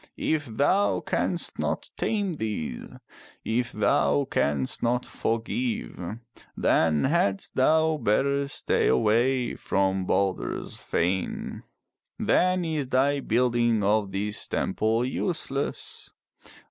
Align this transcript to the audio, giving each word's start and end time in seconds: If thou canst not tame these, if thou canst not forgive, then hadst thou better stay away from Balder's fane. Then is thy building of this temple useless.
If 0.17 0.47
thou 0.47 1.01
canst 1.01 1.59
not 1.59 1.91
tame 1.95 2.33
these, 2.33 2.91
if 3.45 3.71
thou 3.71 4.25
canst 4.25 4.81
not 4.81 5.05
forgive, 5.05 5.99
then 6.57 7.03
hadst 7.03 7.53
thou 7.53 7.97
better 7.97 8.47
stay 8.47 8.87
away 8.87 9.53
from 9.53 10.05
Balder's 10.07 10.75
fane. 10.75 11.61
Then 12.17 12.65
is 12.65 12.89
thy 12.89 13.19
building 13.19 13.83
of 13.83 14.11
this 14.11 14.47
temple 14.47 15.05
useless. 15.05 16.09